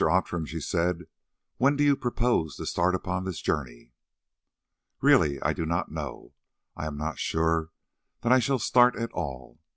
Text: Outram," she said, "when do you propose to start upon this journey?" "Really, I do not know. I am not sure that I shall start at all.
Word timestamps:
Outram," 0.09 0.47
she 0.47 0.59
said, 0.59 1.05
"when 1.57 1.75
do 1.75 1.83
you 1.83 1.95
propose 1.95 2.55
to 2.55 2.65
start 2.65 2.95
upon 2.95 3.23
this 3.23 3.39
journey?" 3.39 3.91
"Really, 4.99 5.39
I 5.43 5.53
do 5.53 5.63
not 5.63 5.91
know. 5.91 6.33
I 6.75 6.87
am 6.87 6.97
not 6.97 7.19
sure 7.19 7.69
that 8.21 8.31
I 8.31 8.39
shall 8.39 8.57
start 8.57 8.95
at 8.95 9.11
all. 9.11 9.59